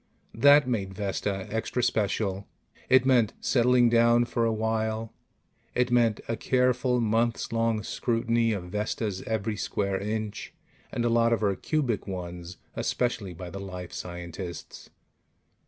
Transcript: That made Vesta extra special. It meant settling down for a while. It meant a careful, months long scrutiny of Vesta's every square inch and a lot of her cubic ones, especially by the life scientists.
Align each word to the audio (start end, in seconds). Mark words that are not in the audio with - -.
That 0.33 0.67
made 0.67 0.95
Vesta 0.95 1.47
extra 1.51 1.83
special. 1.83 2.47
It 2.89 3.05
meant 3.05 3.33
settling 3.39 3.87
down 3.87 4.25
for 4.25 4.45
a 4.45 4.51
while. 4.51 5.13
It 5.75 5.91
meant 5.91 6.21
a 6.27 6.35
careful, 6.35 6.99
months 6.99 7.51
long 7.53 7.83
scrutiny 7.83 8.51
of 8.51 8.71
Vesta's 8.71 9.21
every 9.27 9.57
square 9.57 9.99
inch 9.99 10.55
and 10.91 11.05
a 11.05 11.09
lot 11.09 11.33
of 11.33 11.41
her 11.41 11.55
cubic 11.55 12.07
ones, 12.07 12.57
especially 12.75 13.35
by 13.35 13.51
the 13.51 13.59
life 13.59 13.93
scientists. 13.93 14.89